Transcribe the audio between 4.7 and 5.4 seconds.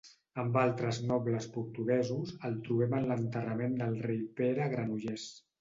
Granollers.